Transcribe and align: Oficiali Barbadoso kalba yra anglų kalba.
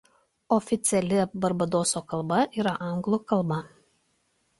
Oficiali 0.55 1.19
Barbadoso 1.43 2.01
kalba 2.13 2.39
yra 2.63 2.73
anglų 2.87 3.21
kalba. 3.33 3.59